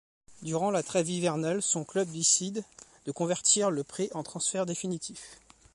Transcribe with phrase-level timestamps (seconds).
[0.41, 2.63] Durant la trêve hivernale, son club décide
[3.05, 5.39] de convertir le prêt en transfert définitif.